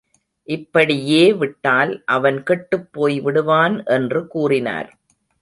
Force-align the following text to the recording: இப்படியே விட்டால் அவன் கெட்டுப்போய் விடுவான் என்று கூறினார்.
இப்படியே 0.47 1.33
விட்டால் 1.33 1.91
அவன் 2.05 2.39
கெட்டுப்போய் 2.43 3.21
விடுவான் 3.21 3.83
என்று 3.87 4.27
கூறினார். 4.27 4.91